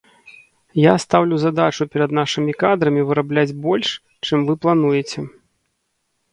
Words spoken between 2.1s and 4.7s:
нашымі кадрамі вырабляць больш, чым вы